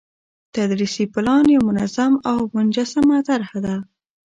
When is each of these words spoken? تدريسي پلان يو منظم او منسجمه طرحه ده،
تدريسي 0.55 1.03
پلان 1.13 1.43
يو 1.55 1.61
منظم 1.69 2.13
او 2.31 2.37
منسجمه 2.55 3.17
طرحه 3.29 3.57
ده، 3.65 3.75